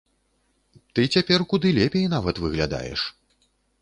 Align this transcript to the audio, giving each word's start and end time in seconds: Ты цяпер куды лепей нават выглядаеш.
Ты 0.95 1.03
цяпер 1.17 1.45
куды 1.51 1.73
лепей 1.77 2.05
нават 2.15 2.43
выглядаеш. 2.45 3.01